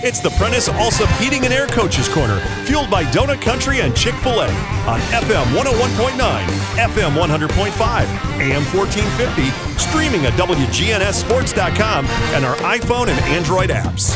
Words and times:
It's 0.00 0.20
the 0.20 0.30
Prentice 0.30 0.68
Allsup 0.68 1.10
Heating 1.18 1.44
and 1.44 1.52
Air 1.52 1.66
Coaches 1.66 2.08
Corner, 2.08 2.38
fueled 2.64 2.88
by 2.88 3.02
Donut 3.04 3.42
Country 3.42 3.80
and 3.80 3.96
Chick 3.96 4.14
oh 4.18 4.22
fil 4.22 4.40
A 4.42 4.48
on 4.86 5.00
FM 5.10 5.42
101.9, 5.56 6.44
FM 6.76 7.16
100.5, 7.16 8.38
AM 8.38 8.62
1450, 8.72 9.50
streaming 9.76 10.24
at 10.24 10.32
WGNSSports.com 10.34 12.06
and 12.06 12.44
our 12.44 12.54
iPhone 12.58 13.08
and 13.08 13.18
Android 13.24 13.70
apps. 13.70 14.14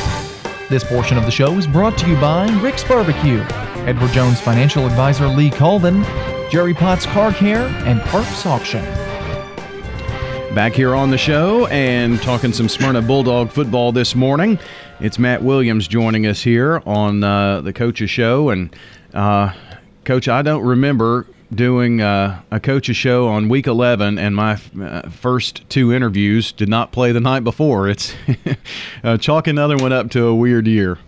This 0.69 0.85
portion 0.85 1.19
of 1.19 1.25
the 1.25 1.33
show 1.33 1.59
is 1.59 1.67
brought 1.67 1.99
to 1.99 2.09
you 2.09 2.15
by 2.21 2.49
Rick's 2.61 2.85
Barbecue, 2.85 3.45
Edward 3.85 4.13
Jones 4.13 4.41
financial 4.41 4.87
advisor 4.87 5.27
Lee 5.27 5.51
Colvin, 5.51 6.05
Jerry 6.49 6.75
Potts 6.75 7.07
Car 7.07 7.33
Care, 7.33 7.67
and 7.85 8.01
Parks 8.03 8.47
Auction. 8.47 8.85
Back 10.55 10.75
here 10.75 10.95
on 10.95 11.11
the 11.11 11.17
show 11.17 11.67
and 11.69 12.21
talking 12.21 12.53
some 12.53 12.69
Smyrna 12.69 13.01
Bulldog 13.01 13.51
football 13.51 13.91
this 13.91 14.15
morning. 14.15 14.59
It's 15.01 15.19
Matt 15.19 15.43
Williams 15.43 15.89
joining 15.89 16.27
us 16.27 16.43
here 16.43 16.83
on 16.85 17.25
uh, 17.25 17.63
the 17.63 17.73
Coach's 17.73 18.11
Show. 18.11 18.51
And, 18.51 18.77
uh, 19.15 19.55
Coach, 20.05 20.29
I 20.29 20.43
don't 20.43 20.63
remember 20.63 21.27
doing 21.55 22.03
uh, 22.03 22.43
a 22.51 22.61
coach's 22.61 22.99
show 22.99 23.29
on 23.29 23.49
week 23.49 23.67
11 23.67 24.19
and 24.19 24.37
my 24.37 24.59
uh, 24.79 25.09
first 25.09 25.69
two 25.71 25.91
interviews 25.91 26.53
did 26.53 26.69
not 26.69 26.93
play 26.93 27.13
the 27.13 27.21
night 27.21 27.45
before 27.45 27.89
it's 27.89 28.15
uh, 29.05 29.19
chalk 29.19 29.47
another 29.47 29.77
one 29.77 29.93
up 29.93 30.11
to 30.11 30.25
a 30.25 30.35
weird 30.35 30.67
year 30.67 30.99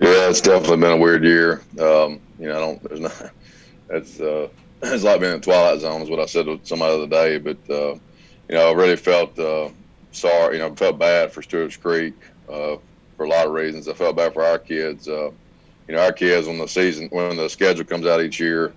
yeah 0.00 0.30
it's 0.30 0.40
definitely 0.40 0.78
been 0.78 0.92
a 0.92 0.96
weird 0.96 1.22
year 1.22 1.60
um, 1.80 2.18
you 2.38 2.48
know 2.48 2.56
i 2.56 2.60
don't 2.60 2.82
there's 2.84 3.00
not 3.00 3.30
it's 3.90 4.20
uh 4.20 4.48
it's 4.82 5.04
like 5.04 5.20
being 5.20 5.34
in 5.34 5.40
twilight 5.42 5.80
zone 5.80 6.00
is 6.00 6.08
what 6.08 6.18
i 6.18 6.24
said 6.24 6.46
to 6.46 6.58
somebody 6.62 6.96
the 6.96 7.02
other 7.02 7.06
day 7.06 7.36
but 7.36 7.70
uh, 7.70 7.94
you 8.52 8.58
know 8.58 8.68
i 8.68 8.72
really 8.72 8.96
felt 8.96 9.36
uh, 9.38 9.70
sorry 10.12 10.56
you 10.56 10.62
know 10.62 10.74
felt 10.74 10.98
bad 10.98 11.32
for 11.32 11.40
stewart's 11.40 11.76
creek 11.76 12.14
uh, 12.48 12.76
for 13.16 13.24
a 13.24 13.28
lot 13.28 13.46
of 13.46 13.52
reasons 13.52 13.88
i 13.88 13.94
felt 13.94 14.14
bad 14.14 14.32
for 14.34 14.44
our 14.44 14.58
kids 14.58 15.08
uh, 15.08 15.30
you 15.88 15.94
know 15.94 16.02
our 16.02 16.12
kids 16.12 16.46
when 16.46 16.58
the 16.58 16.68
season 16.68 17.08
when 17.10 17.36
the 17.36 17.48
schedule 17.48 17.84
comes 17.84 18.06
out 18.06 18.20
each 18.20 18.38
year 18.38 18.74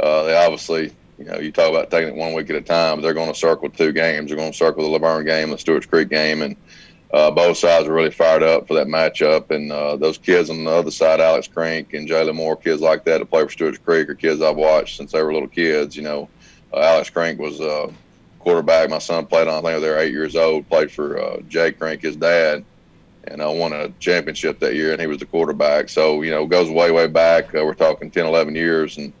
uh, 0.00 0.22
they 0.24 0.34
obviously, 0.36 0.92
you 1.18 1.24
know, 1.24 1.38
you 1.38 1.52
talk 1.52 1.68
about 1.68 1.90
taking 1.90 2.08
it 2.08 2.14
one 2.14 2.32
week 2.32 2.48
at 2.50 2.56
a 2.56 2.60
time, 2.60 3.00
they're 3.00 3.14
going 3.14 3.32
to 3.32 3.38
circle 3.38 3.68
two 3.68 3.92
games. 3.92 4.28
They're 4.28 4.36
going 4.36 4.52
to 4.52 4.56
circle 4.56 4.82
the 4.82 4.88
La 4.88 4.98
Vergne 4.98 5.26
game, 5.26 5.50
the 5.50 5.58
Stewart's 5.58 5.86
Creek 5.86 6.08
game, 6.08 6.42
and 6.42 6.56
uh, 7.12 7.30
both 7.30 7.58
sides 7.58 7.86
are 7.86 7.92
really 7.92 8.10
fired 8.10 8.42
up 8.42 8.66
for 8.66 8.74
that 8.74 8.86
matchup. 8.86 9.50
And 9.50 9.70
uh, 9.70 9.96
those 9.96 10.16
kids 10.16 10.48
on 10.48 10.64
the 10.64 10.70
other 10.70 10.90
side, 10.90 11.20
Alex 11.20 11.48
Crink 11.48 11.92
and 11.92 12.08
Jalen 12.08 12.36
Moore, 12.36 12.56
kids 12.56 12.80
like 12.80 13.04
that 13.04 13.18
to 13.18 13.26
play 13.26 13.44
for 13.44 13.50
Stewart's 13.50 13.78
Creek, 13.78 14.08
are 14.08 14.14
kids 14.14 14.40
I've 14.40 14.56
watched 14.56 14.96
since 14.96 15.12
they 15.12 15.22
were 15.22 15.32
little 15.32 15.48
kids. 15.48 15.96
You 15.96 16.02
know, 16.02 16.28
Alex 16.72 17.10
Crink 17.10 17.38
was 17.38 17.60
quarterback. 18.40 18.90
My 18.90 18.98
son 18.98 19.26
played 19.26 19.46
on. 19.46 19.64
I 19.64 19.70
think 19.70 19.82
they 19.82 19.88
were 19.88 19.98
eight 19.98 20.12
years 20.12 20.34
old. 20.34 20.68
Played 20.68 20.90
for 20.90 21.18
uh, 21.18 21.40
Jay 21.48 21.72
Crink, 21.72 22.02
his 22.02 22.16
dad, 22.16 22.64
and 23.24 23.40
I 23.40 23.46
won 23.46 23.72
a 23.72 23.90
championship 24.00 24.58
that 24.60 24.74
year, 24.74 24.92
and 24.92 25.00
he 25.00 25.06
was 25.06 25.18
the 25.18 25.26
quarterback. 25.26 25.88
So 25.88 26.22
you 26.22 26.30
know, 26.30 26.46
goes 26.46 26.70
way 26.70 26.90
way 26.90 27.06
back. 27.06 27.54
Uh, 27.54 27.64
we're 27.64 27.74
talking 27.74 28.10
10, 28.10 28.26
11 28.26 28.54
years, 28.54 28.98
and 28.98 29.12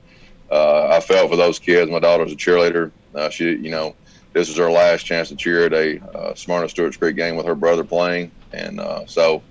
uh, 0.50 0.88
I 0.88 1.00
felt 1.00 1.30
for 1.30 1.36
those 1.36 1.58
kids. 1.58 1.90
My 1.90 2.00
daughter's 2.00 2.32
a 2.32 2.36
cheerleader. 2.36 2.90
Uh, 3.14 3.28
she, 3.30 3.44
you 3.44 3.70
know, 3.70 3.94
this 4.32 4.48
is 4.48 4.56
her 4.56 4.70
last 4.70 5.04
chance 5.04 5.28
to 5.28 5.36
cheer 5.36 5.66
at 5.66 5.72
a 5.72 6.00
uh, 6.16 6.34
Smyrna 6.34 6.68
Stewart's 6.68 6.96
Creek 6.96 7.16
game 7.16 7.36
with 7.36 7.46
her 7.46 7.54
brother 7.54 7.84
playing, 7.84 8.32
and 8.52 8.80
uh, 8.80 9.06
so 9.06 9.42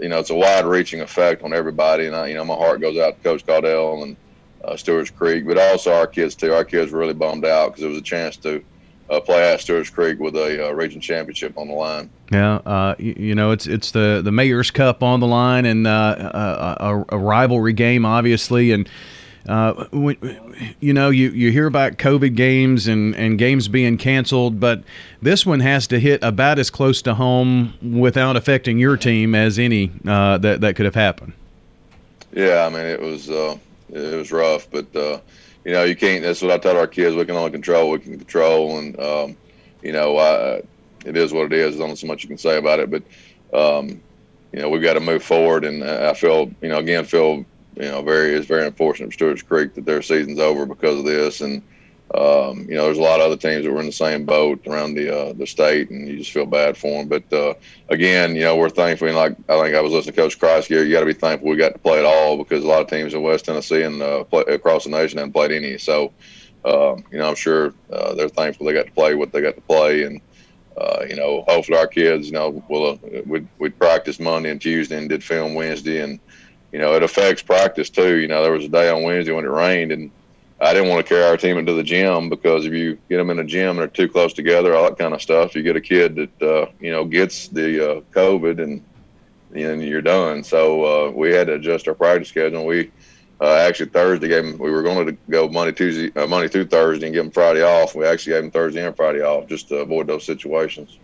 you 0.00 0.08
know 0.08 0.18
it's 0.18 0.30
a 0.30 0.34
wide-reaching 0.34 1.00
effect 1.00 1.42
on 1.42 1.52
everybody. 1.52 2.06
And 2.06 2.16
I, 2.16 2.26
you 2.26 2.34
know, 2.34 2.44
my 2.44 2.54
heart 2.54 2.80
goes 2.80 2.98
out 2.98 3.16
to 3.16 3.22
Coach 3.22 3.46
Caudell 3.46 4.02
and 4.02 4.16
uh, 4.66 4.76
Stewart's 4.76 5.10
Creek, 5.10 5.46
but 5.46 5.58
also 5.58 5.92
our 5.92 6.06
kids 6.06 6.34
too. 6.34 6.52
Our 6.52 6.64
kids 6.64 6.92
were 6.92 6.98
really 6.98 7.14
bummed 7.14 7.44
out 7.44 7.68
because 7.68 7.84
it 7.84 7.88
was 7.88 7.98
a 7.98 8.02
chance 8.02 8.36
to 8.38 8.62
uh, 9.10 9.20
play 9.20 9.52
at 9.52 9.60
Stewart's 9.60 9.90
Creek 9.90 10.18
with 10.18 10.36
a 10.36 10.68
uh, 10.68 10.72
region 10.72 11.00
championship 11.00 11.56
on 11.58 11.68
the 11.68 11.74
line. 11.74 12.10
Yeah, 12.32 12.56
uh, 12.56 12.94
you, 12.98 13.14
you, 13.18 13.34
know 13.34 13.50
it's 13.50 13.66
it's 13.66 13.90
the 13.90 14.20
the 14.24 14.32
Mayor's 14.32 14.70
Cup 14.70 15.02
on 15.02 15.20
the 15.20 15.26
line 15.26 15.66
and 15.66 15.86
uh, 15.86 16.76
a, 16.80 17.04
a, 17.10 17.18
rivalry 17.18 17.72
game, 17.72 18.06
obviously, 18.06 18.72
and 18.72 18.88
uh, 19.48 19.84
when, 19.92 20.16
you 20.80 20.94
know, 20.94 21.10
you, 21.10 21.30
you 21.30 21.50
hear 21.50 21.66
about 21.66 21.98
COVID 21.98 22.34
games 22.34 22.86
and, 22.88 23.14
and 23.14 23.38
games 23.38 23.68
being 23.68 23.98
canceled, 23.98 24.58
but 24.58 24.82
this 25.20 25.44
one 25.44 25.60
has 25.60 25.86
to 25.88 26.00
hit 26.00 26.22
about 26.22 26.58
as 26.58 26.70
close 26.70 27.02
to 27.02 27.14
home 27.14 27.74
without 27.82 28.36
affecting 28.36 28.78
your 28.78 28.96
team 28.96 29.34
as 29.34 29.58
any 29.58 29.92
uh, 30.06 30.38
that 30.38 30.62
that 30.62 30.76
could 30.76 30.86
have 30.86 30.94
happened. 30.94 31.34
Yeah, 32.32 32.66
I 32.66 32.68
mean 32.70 32.86
it 32.86 33.00
was 33.00 33.28
uh, 33.30 33.58
it 33.88 34.16
was 34.16 34.32
rough, 34.32 34.70
but 34.70 34.94
uh, 34.96 35.20
you 35.64 35.72
know 35.72 35.84
you 35.84 35.96
can't. 35.96 36.22
That's 36.22 36.42
what 36.42 36.50
I 36.50 36.58
tell 36.58 36.76
our 36.76 36.86
kids. 36.86 37.16
We 37.16 37.24
can 37.24 37.36
only 37.36 37.50
control 37.50 37.90
what 37.90 38.00
we 38.00 38.06
can 38.06 38.18
control, 38.18 38.78
and 38.78 38.98
um, 39.00 39.36
you 39.82 39.92
know 39.92 40.16
I, 40.18 40.62
it 41.04 41.16
is 41.16 41.32
what 41.32 41.46
it 41.46 41.52
is. 41.52 41.74
There's 41.74 41.84
only 41.84 41.96
so 41.96 42.06
much 42.06 42.22
you 42.22 42.28
can 42.28 42.38
say 42.38 42.58
about 42.58 42.80
it, 42.80 42.90
but 42.90 43.02
um, 43.58 44.00
you 44.52 44.60
know 44.60 44.68
we've 44.68 44.82
got 44.82 44.94
to 44.94 45.00
move 45.00 45.22
forward, 45.22 45.64
and 45.64 45.84
I 45.84 46.14
feel 46.14 46.50
you 46.60 46.68
know 46.68 46.78
again 46.78 47.04
feel 47.04 47.44
you 47.76 47.82
know, 47.82 48.02
very 48.02 48.34
it's 48.34 48.46
very 48.46 48.66
unfortunate 48.66 49.06
for 49.06 49.12
Stewart's 49.12 49.42
Creek 49.42 49.74
that 49.74 49.84
their 49.84 50.02
season's 50.02 50.38
over 50.38 50.66
because 50.66 50.98
of 50.98 51.04
this. 51.04 51.40
And 51.40 51.62
um, 52.16 52.66
you 52.68 52.76
know, 52.76 52.84
there's 52.84 52.98
a 52.98 53.02
lot 53.02 53.18
of 53.18 53.26
other 53.26 53.36
teams 53.36 53.64
that 53.64 53.72
were 53.72 53.80
in 53.80 53.86
the 53.86 53.92
same 53.92 54.24
boat 54.24 54.64
around 54.68 54.94
the 54.94 55.12
uh, 55.12 55.32
the 55.32 55.46
state, 55.46 55.90
and 55.90 56.06
you 56.06 56.16
just 56.16 56.30
feel 56.30 56.46
bad 56.46 56.76
for 56.76 57.02
them. 57.02 57.08
But 57.08 57.32
uh, 57.32 57.54
again, 57.88 58.36
you 58.36 58.42
know, 58.42 58.56
we're 58.56 58.68
thankful. 58.68 59.08
And 59.08 59.16
like 59.16 59.32
I 59.48 59.60
think 59.60 59.74
I 59.74 59.80
was 59.80 59.92
listening 59.92 60.14
to 60.14 60.20
Coach 60.20 60.38
Christ 60.38 60.68
here. 60.68 60.84
You 60.84 60.92
got 60.92 61.00
to 61.00 61.06
be 61.06 61.12
thankful 61.12 61.48
we 61.48 61.56
got 61.56 61.72
to 61.72 61.78
play 61.80 61.98
at 61.98 62.04
all 62.04 62.36
because 62.36 62.62
a 62.62 62.68
lot 62.68 62.82
of 62.82 62.88
teams 62.88 63.14
in 63.14 63.22
West 63.22 63.46
Tennessee 63.46 63.82
and 63.82 64.00
uh, 64.00 64.24
play, 64.24 64.44
across 64.48 64.84
the 64.84 64.90
nation 64.90 65.18
haven't 65.18 65.32
played 65.32 65.50
any. 65.50 65.76
So, 65.76 66.12
uh, 66.64 66.94
you 67.10 67.18
know, 67.18 67.28
I'm 67.28 67.34
sure 67.34 67.74
uh, 67.92 68.14
they're 68.14 68.28
thankful 68.28 68.66
they 68.66 68.74
got 68.74 68.86
to 68.86 68.92
play 68.92 69.16
what 69.16 69.32
they 69.32 69.40
got 69.40 69.56
to 69.56 69.62
play, 69.62 70.04
and 70.04 70.20
uh, 70.76 71.04
you 71.08 71.16
know, 71.16 71.44
hopefully 71.48 71.78
our 71.78 71.88
kids, 71.88 72.26
you 72.26 72.32
know, 72.32 72.64
will 72.68 73.00
we 73.26 73.44
we 73.58 73.70
practice 73.70 74.20
Monday 74.20 74.50
and 74.50 74.60
Tuesday 74.60 74.98
and 74.98 75.08
did 75.08 75.24
film 75.24 75.54
Wednesday 75.54 76.00
and 76.00 76.20
you 76.70 76.80
know, 76.80 76.94
it 76.94 77.04
affects 77.04 77.40
practice 77.40 77.88
too. 77.88 78.16
You 78.16 78.26
know, 78.26 78.42
there 78.42 78.50
was 78.50 78.64
a 78.64 78.68
day 78.68 78.88
on 78.88 79.04
Wednesday 79.04 79.32
when 79.32 79.44
it 79.44 79.48
rained, 79.48 79.92
and 79.92 80.10
I 80.64 80.72
didn't 80.72 80.88
want 80.88 81.06
to 81.06 81.08
carry 81.14 81.24
our 81.24 81.36
team 81.36 81.58
into 81.58 81.74
the 81.74 81.82
gym 81.82 82.30
because 82.30 82.64
if 82.64 82.72
you 82.72 82.98
get 83.10 83.18
them 83.18 83.28
in 83.28 83.38
a 83.38 83.44
gym 83.44 83.70
and 83.70 83.80
they're 83.80 83.88
too 83.88 84.08
close 84.08 84.32
together, 84.32 84.74
all 84.74 84.84
that 84.84 84.98
kind 84.98 85.12
of 85.12 85.20
stuff, 85.20 85.54
you 85.54 85.62
get 85.62 85.76
a 85.76 85.80
kid 85.80 86.14
that 86.16 86.42
uh, 86.42 86.70
you 86.80 86.90
know 86.90 87.04
gets 87.04 87.48
the 87.48 87.98
uh, 87.98 88.00
COVID 88.12 88.62
and 88.62 88.82
know, 89.54 89.74
you're 89.74 90.02
done. 90.02 90.42
So 90.42 91.08
uh, 91.08 91.10
we 91.10 91.32
had 91.32 91.48
to 91.48 91.54
adjust 91.54 91.86
our 91.86 91.94
practice 91.94 92.28
schedule. 92.28 92.64
We 92.64 92.90
uh, 93.40 93.56
actually 93.56 93.90
Thursday 93.90 94.28
game 94.28 94.56
we 94.58 94.70
were 94.70 94.82
going 94.82 95.06
to 95.06 95.12
go 95.28 95.48
Monday, 95.48 95.72
Tuesday, 95.72 96.18
uh, 96.18 96.26
Monday 96.26 96.48
through 96.48 96.66
Thursday 96.66 97.06
and 97.06 97.14
give 97.14 97.24
them 97.24 97.32
Friday 97.32 97.62
off. 97.62 97.94
We 97.94 98.06
actually 98.06 98.32
gave 98.32 98.42
them 98.44 98.50
Thursday 98.50 98.86
and 98.86 98.96
Friday 98.96 99.20
off 99.20 99.46
just 99.46 99.68
to 99.68 99.76
avoid 99.76 100.06
those 100.06 100.24
situations. 100.24 100.98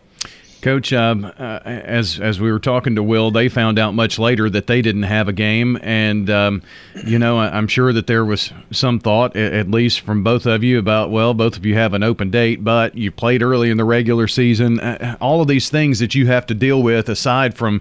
Coach, 0.60 0.92
um, 0.92 1.24
uh, 1.24 1.60
as 1.64 2.20
as 2.20 2.40
we 2.40 2.52
were 2.52 2.58
talking 2.58 2.94
to 2.94 3.02
Will, 3.02 3.30
they 3.30 3.48
found 3.48 3.78
out 3.78 3.94
much 3.94 4.18
later 4.18 4.48
that 4.50 4.66
they 4.66 4.82
didn't 4.82 5.04
have 5.04 5.28
a 5.28 5.32
game, 5.32 5.78
and 5.82 6.28
um, 6.30 6.62
you 7.04 7.18
know 7.18 7.38
I'm 7.38 7.66
sure 7.66 7.92
that 7.92 8.06
there 8.06 8.24
was 8.24 8.52
some 8.70 9.00
thought, 9.00 9.36
at 9.36 9.70
least 9.70 10.00
from 10.00 10.22
both 10.22 10.46
of 10.46 10.62
you, 10.62 10.78
about 10.78 11.10
well, 11.10 11.34
both 11.34 11.56
of 11.56 11.64
you 11.64 11.74
have 11.74 11.94
an 11.94 12.02
open 12.02 12.30
date, 12.30 12.62
but 12.62 12.94
you 12.94 13.10
played 13.10 13.42
early 13.42 13.70
in 13.70 13.76
the 13.76 13.84
regular 13.84 14.28
season. 14.28 14.80
Uh, 14.80 15.16
all 15.20 15.40
of 15.40 15.48
these 15.48 15.70
things 15.70 15.98
that 15.98 16.14
you 16.14 16.26
have 16.26 16.46
to 16.46 16.54
deal 16.54 16.82
with, 16.82 17.08
aside 17.08 17.54
from 17.54 17.80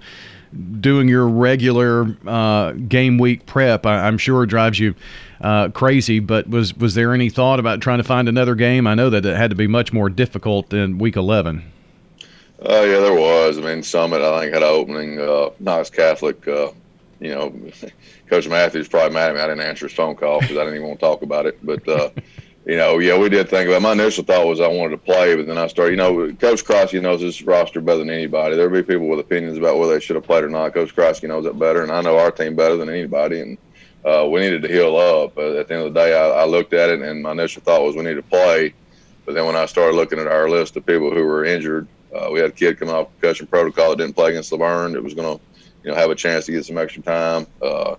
doing 0.79 1.07
your 1.07 1.27
regular 1.27 2.15
uh, 2.25 2.71
game 2.71 3.17
week 3.17 3.45
prep, 3.45 3.85
I, 3.85 4.07
am 4.07 4.17
sure 4.17 4.45
drives 4.45 4.79
you. 4.79 4.95
Uh, 5.41 5.69
crazy, 5.69 6.19
but 6.19 6.49
was 6.49 6.75
was 6.75 6.95
there 6.95 7.13
any 7.13 7.29
thought 7.29 7.59
about 7.59 7.79
trying 7.81 7.99
to 7.99 8.03
find 8.03 8.27
another 8.27 8.55
game? 8.55 8.87
I 8.87 8.95
know 8.95 9.09
that 9.09 9.25
it 9.25 9.37
had 9.37 9.51
to 9.51 9.55
be 9.55 9.67
much 9.67 9.93
more 9.93 10.09
difficult 10.09 10.69
than 10.69 10.97
Week 10.97 11.15
11. 11.15 11.63
Oh 12.61 12.83
yeah, 12.83 12.99
there 12.99 13.13
was. 13.13 13.57
I 13.57 13.61
mean, 13.61 13.83
Summit 13.83 14.21
I 14.21 14.41
think 14.41 14.53
had 14.53 14.63
an 14.63 14.69
opening. 14.69 15.19
Uh, 15.19 15.51
Knox 15.59 15.89
Catholic. 15.89 16.45
Uh, 16.45 16.71
you 17.19 17.29
know, 17.29 17.53
Coach 18.29 18.47
Matthews 18.47 18.87
probably 18.87 19.13
mad 19.13 19.29
at 19.29 19.35
me. 19.35 19.41
I 19.41 19.47
didn't 19.47 19.61
answer 19.61 19.87
his 19.87 19.95
phone 19.95 20.15
call 20.15 20.41
because 20.41 20.57
I 20.57 20.61
didn't 20.61 20.75
even 20.75 20.87
want 20.87 20.99
to 20.99 21.05
talk 21.05 21.21
about 21.21 21.45
it. 21.45 21.57
But 21.63 21.87
uh, 21.87 22.09
you 22.65 22.75
know, 22.75 22.99
yeah, 22.99 23.17
we 23.17 23.29
did 23.29 23.49
think 23.49 23.67
about. 23.67 23.77
It. 23.77 23.81
My 23.81 23.93
initial 23.93 24.25
thought 24.25 24.45
was 24.45 24.59
I 24.59 24.67
wanted 24.67 24.91
to 24.91 24.97
play, 24.97 25.35
but 25.37 25.47
then 25.47 25.57
I 25.57 25.67
started. 25.67 25.91
You 25.91 25.97
know, 25.97 26.33
Coach 26.33 26.65
Krosky 26.65 27.01
knows 27.01 27.21
this 27.21 27.41
roster 27.41 27.79
better 27.79 27.99
than 27.99 28.09
anybody. 28.09 28.57
There'll 28.57 28.73
be 28.73 28.83
people 28.83 29.07
with 29.07 29.19
opinions 29.19 29.57
about 29.57 29.77
whether 29.77 29.93
they 29.93 30.01
should 30.01 30.17
have 30.17 30.25
played 30.25 30.43
or 30.43 30.49
not. 30.49 30.73
Coach 30.73 30.93
Krosky 30.93 31.29
knows 31.29 31.45
it 31.45 31.57
better, 31.57 31.83
and 31.83 31.91
I 31.93 32.01
know 32.01 32.17
our 32.17 32.31
team 32.31 32.55
better 32.57 32.75
than 32.75 32.89
anybody. 32.89 33.39
And 33.39 33.57
uh, 34.03 34.27
we 34.29 34.41
needed 34.41 34.63
to 34.63 34.67
heal 34.67 34.97
up. 34.97 35.35
But 35.35 35.55
at 35.55 35.69
the 35.69 35.75
end 35.75 35.87
of 35.87 35.93
the 35.93 35.99
day, 35.99 36.13
I, 36.13 36.41
I 36.41 36.45
looked 36.45 36.73
at 36.73 36.89
it, 36.89 37.01
and 37.01 37.23
my 37.23 37.31
initial 37.31 37.61
thought 37.61 37.83
was 37.83 37.95
we 37.95 38.03
need 38.03 38.15
to 38.15 38.21
play. 38.21 38.73
But 39.25 39.35
then 39.35 39.45
when 39.45 39.55
I 39.55 39.65
started 39.65 39.95
looking 39.95 40.19
at 40.19 40.27
our 40.27 40.49
list 40.49 40.75
of 40.75 40.85
people 40.85 41.13
who 41.13 41.23
were 41.23 41.45
injured 41.45 41.87
uh, 42.13 42.29
we 42.31 42.39
had 42.39 42.49
a 42.49 42.53
kid 42.53 42.79
coming 42.79 42.93
off 42.93 43.09
concussion 43.13 43.47
protocol 43.47 43.89
that 43.91 43.97
didn't 43.97 44.15
play 44.15 44.31
against 44.31 44.51
La 44.51 44.57
Vergne. 44.57 44.95
It 44.95 45.03
was 45.03 45.13
going 45.13 45.37
to, 45.37 45.43
you 45.83 45.91
know, 45.91 45.97
have 45.97 46.09
a 46.09 46.15
chance 46.15 46.45
to 46.45 46.51
get 46.51 46.65
some 46.65 46.77
extra 46.77 47.01
time. 47.01 47.47
Uh, 47.61 47.95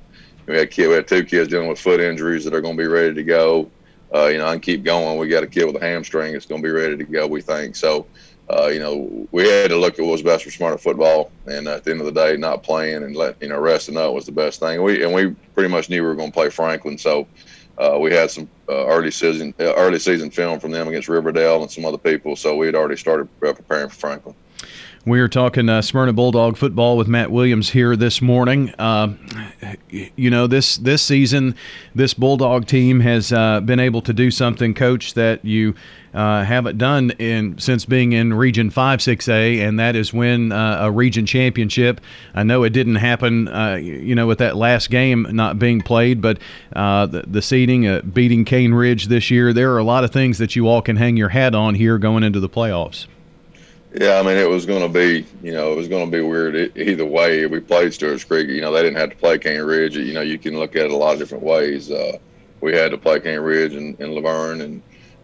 we 0.47 0.57
had 0.57 0.71
kid, 0.71 0.89
we 0.89 0.95
had 0.95 1.07
two 1.07 1.25
kids 1.25 1.49
dealing 1.49 1.69
with 1.69 1.79
foot 1.79 2.01
injuries 2.01 2.45
that 2.45 2.55
are 2.55 2.61
going 2.61 2.77
to 2.77 2.83
be 2.83 2.89
ready 2.89 3.15
to 3.15 3.23
go. 3.23 3.71
Uh, 4.13 4.27
you 4.27 4.39
know, 4.39 4.49
and 4.49 4.61
keep 4.61 4.83
going. 4.83 5.19
We 5.19 5.29
got 5.29 5.45
a 5.45 5.47
kid 5.47 5.67
with 5.67 5.81
a 5.81 5.87
hamstring 5.87 6.33
that's 6.33 6.45
going 6.45 6.61
to 6.61 6.67
be 6.67 6.73
ready 6.73 6.97
to 6.97 7.05
go. 7.05 7.29
We 7.29 7.41
think 7.41 7.77
so. 7.77 8.07
Uh, 8.53 8.67
you 8.67 8.81
know, 8.81 9.29
we 9.31 9.49
had 9.49 9.71
to 9.71 9.77
look 9.77 9.97
at 9.99 10.03
what 10.03 10.11
was 10.11 10.23
best 10.23 10.43
for 10.43 10.51
Smyrna 10.51 10.77
football, 10.77 11.31
and 11.47 11.69
at 11.69 11.85
the 11.85 11.93
end 11.93 12.01
of 12.01 12.07
the 12.07 12.13
day, 12.13 12.37
not 12.37 12.65
playing 12.65 13.05
and 13.05 13.15
let 13.15 13.41
you 13.41 13.49
know 13.49 13.61
resting 13.61 13.97
up 13.97 14.13
was 14.13 14.27
the 14.27 14.33
best 14.33 14.59
thing. 14.59 14.83
We 14.83 15.05
and 15.05 15.15
we 15.15 15.31
pretty 15.55 15.69
much 15.69 15.89
knew 15.89 16.03
we 16.03 16.09
were 16.09 16.17
going 16.17 16.31
to 16.31 16.35
play 16.35 16.51
Franklin, 16.51 16.99
so 16.99 17.29
uh, 17.81 17.99
we 17.99 18.13
had 18.13 18.31
some 18.31 18.49
uh, 18.69 18.87
early 18.87 19.11
season 19.11 19.55
uh, 19.59 19.75
early 19.75 19.99
season 19.99 20.31
film 20.31 20.61
from 20.61 20.71
them 20.71 20.87
against 20.89 21.09
Riverdale 21.09 21.63
and 21.63 21.71
some 21.71 21.85
other 21.85 21.99
people, 21.99 22.37
so 22.37 22.55
we 22.55 22.67
had 22.67 22.75
already 22.75 22.97
started 22.97 23.29
uh, 23.43 23.53
preparing 23.53 23.89
for 23.89 23.95
Franklin. 23.97 24.35
We 25.07 25.21
are 25.21 25.29
talking 25.29 25.71
uh, 25.71 25.81
Smyrna 25.81 26.13
Bulldog 26.13 26.59
football 26.59 26.99
with 26.99 27.09
Matt 27.09 27.31
Williams 27.31 27.71
here 27.71 27.97
this 27.97 28.21
morning. 28.21 28.75
Uh, 28.79 29.15
you 29.91 30.29
know, 30.29 30.47
this 30.47 30.77
this 30.77 31.01
season, 31.01 31.55
this 31.95 32.13
Bulldog 32.13 32.67
team 32.67 33.01
has 33.01 33.33
uh, 33.33 33.61
been 33.61 33.81
able 33.81 34.03
to 34.03 34.13
do 34.13 34.31
something, 34.31 34.75
Coach, 34.75 35.15
that 35.15 35.43
you 35.43 35.75
uh, 36.13 36.45
haven't 36.45 36.77
done 36.77 37.13
in 37.13 37.57
since 37.57 37.87
being 37.87 38.13
in 38.13 38.35
Region 38.35 38.69
Five, 38.69 39.01
Six 39.01 39.27
A, 39.31 39.61
and 39.61 39.81
that 39.81 39.97
is 39.97 40.13
win 40.13 40.53
uh, 40.53 40.81
a 40.83 40.91
region 40.91 41.25
championship. 41.25 42.03
I 42.35 42.43
know 42.43 42.63
it 42.65 42.75
didn't 42.75 42.97
happen, 42.97 43.49
uh, 43.49 43.77
you 43.77 44.15
know, 44.15 44.27
with 44.27 44.39
that 44.41 44.55
last 44.55 44.91
game 44.91 45.27
not 45.31 45.59
being 45.59 45.81
played, 45.81 46.21
but 46.21 46.39
the, 46.73 47.25
the 47.27 47.41
seeding, 47.41 48.01
beating 48.11 48.45
Cane 48.45 48.75
Ridge 48.75 49.07
this 49.07 49.31
year, 49.31 49.55
there 49.55 49.73
are 49.73 49.79
a 49.79 49.85
lot 49.85 50.05
of 50.05 50.11
things 50.11 50.37
that 50.37 50.57
you 50.57 50.69
all 50.69 50.83
can 50.83 50.97
hang 50.97 51.17
your 51.17 51.31
hat 51.31 51.55
on 51.55 51.75
here 51.75 51.97
going 51.97 52.23
into 52.23 52.39
the 52.39 52.51
playoffs. 52.51 53.07
Yeah, 53.93 54.21
I 54.21 54.23
mean, 54.23 54.37
it 54.37 54.49
was 54.49 54.67
going 54.67 54.83
to 54.83 54.89
be, 54.89 55.27
you 55.43 55.53
know, 55.53 55.73
it 55.73 55.77
was 55.77 55.89
going 55.89 56.09
to 56.09 56.17
be 56.17 56.23
weird 56.23 56.77
either 56.77 57.05
way. 57.05 57.47
We 57.47 57.59
played 57.59 57.93
Stewart's 57.93 58.23
Creek. 58.23 58.49
You 58.49 58.61
know, 58.61 58.73
they 58.73 58.83
didn't 58.83 58.99
have 58.99 59.11
to 59.11 59.17
play 59.17 59.37
Cane 59.39 59.63
Ridge. 59.63 59.97
You 59.97 60.13
know, 60.13 60.21
you 60.21 60.39
can 60.39 60.57
look 60.57 60.77
at 60.77 60.85
it 60.85 60.93
a 60.93 60.97
lot 60.97 61.15
of 61.15 61.19
different 61.19 61.43
ways. 61.43 61.91
Uh, 61.91 62.19
we 62.61 62.73
had 62.73 62.93
to 62.93 62.99
play 62.99 63.19
Cane 63.19 63.41
Ridge 63.41 63.75
and, 63.75 63.99
and 63.99 64.15
La 64.15 64.21
Vergne, 64.21 64.61
and 64.61 64.83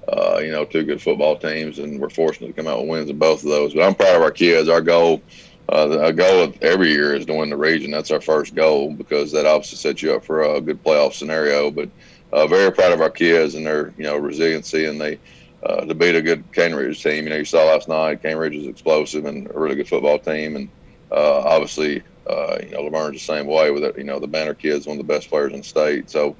uh, 0.08 0.38
you 0.38 0.50
know, 0.50 0.64
two 0.64 0.82
good 0.82 1.00
football 1.00 1.36
teams, 1.36 1.78
and 1.78 2.00
we're 2.00 2.10
fortunate 2.10 2.48
to 2.48 2.52
come 2.54 2.66
out 2.66 2.80
with 2.80 2.88
wins 2.88 3.10
in 3.10 3.18
both 3.18 3.44
of 3.44 3.50
those. 3.50 3.72
But 3.72 3.84
I'm 3.84 3.94
proud 3.94 4.16
of 4.16 4.22
our 4.22 4.32
kids. 4.32 4.68
Our 4.68 4.80
goal, 4.80 5.22
uh, 5.68 6.10
goal 6.10 6.42
of 6.42 6.58
every 6.60 6.90
year 6.90 7.14
is 7.14 7.26
to 7.26 7.34
win 7.34 7.50
the 7.50 7.56
region. 7.56 7.92
That's 7.92 8.10
our 8.10 8.20
first 8.20 8.56
goal 8.56 8.92
because 8.92 9.30
that 9.30 9.46
obviously 9.46 9.78
sets 9.78 10.02
you 10.02 10.12
up 10.14 10.24
for 10.24 10.42
a 10.42 10.60
good 10.60 10.82
playoff 10.82 11.12
scenario. 11.12 11.70
But 11.70 11.90
uh, 12.32 12.48
very 12.48 12.72
proud 12.72 12.92
of 12.92 13.00
our 13.00 13.10
kids 13.10 13.54
and 13.54 13.64
their, 13.64 13.94
you 13.96 14.04
know, 14.04 14.16
resiliency, 14.16 14.86
and 14.86 15.00
they 15.00 15.20
uh, 15.66 15.84
to 15.84 15.94
beat 15.94 16.14
a 16.14 16.22
good 16.22 16.44
Cane 16.52 16.74
Ridge 16.74 17.02
team. 17.02 17.24
You 17.24 17.30
know, 17.30 17.36
you 17.36 17.44
saw 17.44 17.64
last 17.64 17.88
night 17.88 18.22
Cane 18.22 18.36
Ridge 18.36 18.54
is 18.54 18.66
explosive 18.66 19.24
and 19.24 19.50
a 19.50 19.58
really 19.58 19.74
good 19.74 19.88
football 19.88 20.18
team, 20.18 20.56
and 20.56 20.68
uh, 21.10 21.40
obviously, 21.40 22.02
uh, 22.28 22.58
you 22.62 22.70
know, 22.70 22.82
La 22.82 22.90
Vergne's 22.90 23.14
the 23.14 23.18
same 23.18 23.46
way 23.46 23.70
with 23.70 23.82
it. 23.84 23.98
You 23.98 24.04
know, 24.04 24.18
the 24.18 24.28
Banner 24.28 24.54
kids, 24.54 24.86
one 24.86 24.98
of 24.98 25.06
the 25.06 25.12
best 25.12 25.28
players 25.28 25.52
in 25.52 25.58
the 25.58 25.64
state. 25.64 26.08
So, 26.08 26.36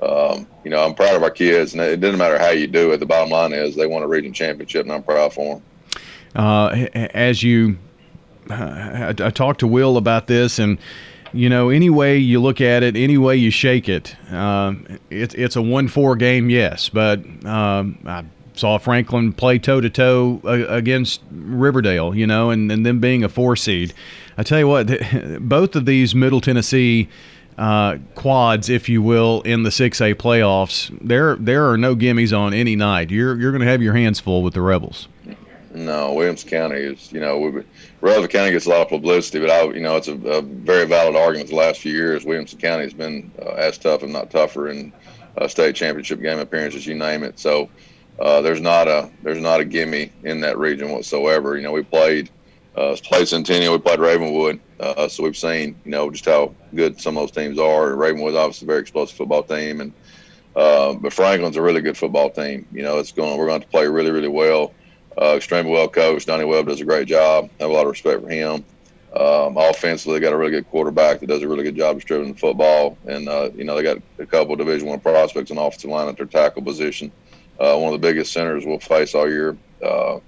um, 0.00 0.46
you 0.64 0.70
know, 0.70 0.84
I'm 0.84 0.94
proud 0.94 1.16
of 1.16 1.22
our 1.22 1.30
kids, 1.30 1.72
and 1.72 1.82
it 1.82 2.00
doesn't 2.00 2.18
matter 2.18 2.38
how 2.38 2.50
you 2.50 2.66
do 2.66 2.92
it. 2.92 2.98
The 2.98 3.06
bottom 3.06 3.30
line 3.30 3.52
is 3.52 3.74
they 3.74 3.86
won 3.86 4.02
a 4.02 4.08
region 4.08 4.32
championship, 4.32 4.82
and 4.82 4.92
I'm 4.92 5.02
proud 5.02 5.32
for 5.32 5.56
them. 5.56 5.62
Uh, 6.36 6.86
as 6.94 7.42
you, 7.42 7.78
I, 8.48 9.08
I 9.08 9.30
talked 9.30 9.60
to 9.60 9.66
Will 9.66 9.96
about 9.96 10.28
this, 10.28 10.60
and 10.60 10.78
you 11.32 11.48
know, 11.48 11.68
any 11.68 11.90
way 11.90 12.16
you 12.16 12.40
look 12.40 12.60
at 12.60 12.82
it, 12.82 12.96
any 12.96 13.18
way 13.18 13.36
you 13.36 13.50
shake 13.50 13.88
it, 13.88 14.14
it 14.30 15.34
it's 15.34 15.56
a 15.56 15.62
one-four 15.62 16.16
game, 16.16 16.48
yes. 16.48 16.88
But 16.88 17.20
um, 17.44 17.98
I 18.06 18.24
saw 18.58 18.78
Franklin 18.78 19.32
play 19.32 19.58
toe 19.58 19.80
to 19.80 19.90
toe 19.90 20.40
against 20.44 21.20
Riverdale, 21.30 22.14
you 22.14 22.26
know, 22.26 22.50
and, 22.50 22.70
and 22.70 22.84
them 22.84 23.00
being 23.00 23.24
a 23.24 23.28
four 23.28 23.56
seed. 23.56 23.94
I 24.36 24.42
tell 24.42 24.58
you 24.58 24.68
what, 24.68 24.88
both 25.40 25.76
of 25.76 25.86
these 25.86 26.14
Middle 26.14 26.40
Tennessee 26.40 27.08
uh, 27.56 27.98
quads, 28.14 28.68
if 28.68 28.88
you 28.88 29.02
will, 29.02 29.42
in 29.42 29.64
the 29.64 29.70
6A 29.70 30.14
playoffs, 30.14 30.96
there 31.00 31.34
there 31.36 31.68
are 31.68 31.76
no 31.76 31.96
gimmies 31.96 32.36
on 32.36 32.54
any 32.54 32.76
night. 32.76 33.10
You're 33.10 33.38
you're 33.38 33.50
going 33.50 33.64
to 33.64 33.70
have 33.70 33.82
your 33.82 33.94
hands 33.94 34.20
full 34.20 34.42
with 34.42 34.54
the 34.54 34.62
Rebels. 34.62 35.08
No, 35.74 36.14
Williams 36.14 36.44
County 36.44 36.78
is, 36.78 37.12
you 37.12 37.20
know, 37.20 37.62
Rutherford 38.00 38.30
County 38.30 38.52
gets 38.52 38.66
a 38.66 38.70
lot 38.70 38.80
of 38.82 38.88
publicity, 38.88 39.38
but 39.38 39.50
I, 39.50 39.64
you 39.64 39.80
know, 39.80 39.96
it's 39.96 40.08
a, 40.08 40.14
a 40.14 40.40
very 40.40 40.86
valid 40.86 41.14
argument. 41.14 41.50
The 41.50 41.56
last 41.56 41.80
few 41.80 41.92
years, 41.92 42.24
Williamson 42.24 42.58
County 42.58 42.84
has 42.84 42.94
been 42.94 43.30
uh, 43.40 43.50
as 43.50 43.76
tough, 43.76 44.02
if 44.02 44.10
not 44.10 44.30
tougher, 44.30 44.68
in 44.68 44.92
uh, 45.36 45.46
state 45.46 45.76
championship 45.76 46.20
game 46.20 46.38
appearances, 46.38 46.86
you 46.86 46.94
name 46.94 47.22
it. 47.22 47.38
So, 47.38 47.68
uh, 48.20 48.40
there's 48.40 48.60
not 48.60 48.88
a 48.88 49.10
there's 49.22 49.40
not 49.40 49.60
a 49.60 49.64
gimme 49.64 50.10
in 50.24 50.40
that 50.40 50.58
region 50.58 50.90
whatsoever. 50.90 51.56
You 51.56 51.62
know, 51.62 51.72
we 51.72 51.82
played 51.82 52.30
uh, 52.76 52.96
played 53.02 53.28
Centennial, 53.28 53.72
we 53.72 53.78
played 53.78 54.00
Ravenwood, 54.00 54.60
uh, 54.80 55.08
so 55.08 55.22
we've 55.22 55.36
seen 55.36 55.76
you 55.84 55.90
know 55.90 56.10
just 56.10 56.24
how 56.24 56.54
good 56.74 57.00
some 57.00 57.16
of 57.16 57.22
those 57.22 57.30
teams 57.30 57.58
are. 57.58 57.94
Ravenwood's 57.94 58.36
obviously 58.36 58.66
a 58.66 58.68
very 58.68 58.80
explosive 58.80 59.16
football 59.16 59.42
team, 59.42 59.80
and 59.80 59.92
uh, 60.56 60.94
but 60.94 61.12
Franklin's 61.12 61.56
a 61.56 61.62
really 61.62 61.80
good 61.80 61.96
football 61.96 62.30
team. 62.30 62.66
You 62.72 62.82
know, 62.82 62.98
it's 62.98 63.12
going 63.12 63.38
we're 63.38 63.46
going 63.46 63.62
to 63.62 63.68
play 63.68 63.86
really 63.86 64.10
really 64.10 64.28
well, 64.28 64.74
uh, 65.20 65.34
extremely 65.36 65.70
well 65.70 65.88
coached. 65.88 66.26
Donnie 66.26 66.44
Webb 66.44 66.66
does 66.66 66.80
a 66.80 66.84
great 66.84 67.06
job. 67.06 67.50
I 67.60 67.62
have 67.62 67.70
a 67.70 67.72
lot 67.72 67.82
of 67.82 67.90
respect 67.90 68.22
for 68.22 68.28
him. 68.28 68.64
Um, 69.14 69.56
offensively, 69.56 70.18
they 70.18 70.26
got 70.26 70.34
a 70.34 70.36
really 70.36 70.50
good 70.50 70.68
quarterback 70.68 71.20
that 71.20 71.28
does 71.28 71.42
a 71.42 71.48
really 71.48 71.64
good 71.64 71.76
job 71.76 71.96
distributing 71.96 72.34
the 72.34 72.38
football, 72.38 72.98
and 73.06 73.28
uh, 73.28 73.50
you 73.54 73.64
know 73.64 73.76
they 73.76 73.82
got 73.84 74.02
a 74.18 74.26
couple 74.26 74.54
of 74.54 74.58
Division 74.58 74.88
One 74.88 74.98
prospects 74.98 75.52
on 75.52 75.58
offensive 75.58 75.90
line 75.90 76.08
at 76.08 76.16
their 76.16 76.26
tackle 76.26 76.62
position 76.62 77.12
uh, 77.58 77.76
one 77.76 77.92
of 77.92 78.00
the 78.00 78.06
biggest 78.06 78.32
centers 78.32 78.64
we'll 78.64 78.78
face 78.78 79.14
all 79.14 79.28
year. 79.28 79.56
Uh, 79.84 80.18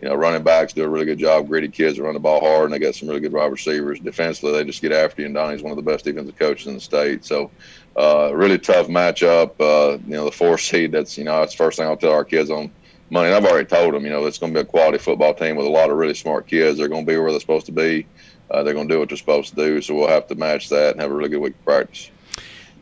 you 0.00 0.08
know, 0.08 0.14
running 0.14 0.42
backs 0.42 0.74
do 0.74 0.84
a 0.84 0.88
really 0.88 1.06
good 1.06 1.18
job. 1.18 1.48
Gritty 1.48 1.68
kids 1.68 1.98
run 1.98 2.12
the 2.12 2.20
ball 2.20 2.40
hard, 2.40 2.64
and 2.64 2.74
they 2.74 2.78
got 2.78 2.94
some 2.94 3.08
really 3.08 3.20
good 3.20 3.32
wide 3.32 3.50
receivers. 3.50 3.98
Defensively, 3.98 4.52
they 4.52 4.64
just 4.64 4.82
get 4.82 4.92
after 4.92 5.22
you, 5.22 5.26
and 5.26 5.34
Donnie's 5.34 5.62
one 5.62 5.72
of 5.72 5.76
the 5.76 5.90
best 5.90 6.04
defensive 6.04 6.38
coaches 6.38 6.66
in 6.66 6.74
the 6.74 6.80
state. 6.80 7.24
So, 7.24 7.50
uh, 7.96 8.30
really 8.34 8.58
tough 8.58 8.88
matchup. 8.88 9.52
Uh, 9.58 9.98
you 10.06 10.12
know, 10.12 10.26
the 10.26 10.32
four 10.32 10.58
seed. 10.58 10.92
That's 10.92 11.16
you 11.16 11.24
know, 11.24 11.40
that's 11.40 11.52
the 11.52 11.64
first 11.64 11.78
thing 11.78 11.86
I'll 11.86 11.96
tell 11.96 12.12
our 12.12 12.24
kids 12.24 12.50
on 12.50 12.70
Monday. 13.08 13.34
And 13.34 13.36
I've 13.36 13.50
already 13.50 13.66
told 13.66 13.94
them, 13.94 14.04
you 14.04 14.10
know, 14.10 14.26
it's 14.26 14.38
going 14.38 14.52
to 14.52 14.58
be 14.58 14.62
a 14.62 14.70
quality 14.70 14.98
football 14.98 15.32
team 15.32 15.56
with 15.56 15.66
a 15.66 15.70
lot 15.70 15.90
of 15.90 15.96
really 15.96 16.14
smart 16.14 16.46
kids. 16.46 16.76
They're 16.78 16.88
going 16.88 17.06
to 17.06 17.10
be 17.10 17.18
where 17.18 17.30
they're 17.30 17.40
supposed 17.40 17.66
to 17.66 17.72
be. 17.72 18.06
Uh, 18.50 18.62
they're 18.62 18.74
going 18.74 18.88
to 18.88 18.94
do 18.94 18.98
what 18.98 19.08
they're 19.08 19.18
supposed 19.18 19.50
to 19.50 19.56
do. 19.56 19.80
So 19.80 19.94
we'll 19.94 20.08
have 20.08 20.26
to 20.28 20.34
match 20.34 20.68
that 20.68 20.92
and 20.92 21.00
have 21.00 21.10
a 21.10 21.14
really 21.14 21.30
good 21.30 21.40
week 21.40 21.54
of 21.54 21.64
practice. 21.64 22.10